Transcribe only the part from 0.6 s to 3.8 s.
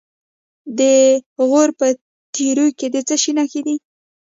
د غور په تیوره کې د څه شي نښې دي؟